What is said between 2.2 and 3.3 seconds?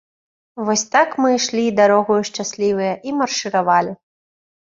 шчаслівыя і